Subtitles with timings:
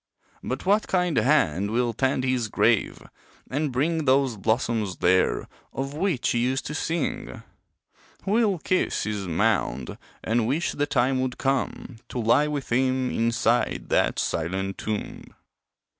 [0.41, 3.03] But what kind hand will tend his grave,
[3.51, 7.43] and bring Those blossoms there, of which he used to sing?
[8.23, 13.89] Who'll kiss his mound, and wish the time would come To lie with him inside
[13.89, 15.35] that silent tomb?